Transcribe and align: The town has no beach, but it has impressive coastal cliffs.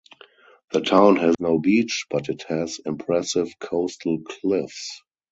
The 0.71 0.81
town 0.81 1.17
has 1.17 1.35
no 1.39 1.59
beach, 1.59 2.07
but 2.09 2.27
it 2.29 2.45
has 2.47 2.79
impressive 2.87 3.49
coastal 3.59 4.21
cliffs. 4.21 4.99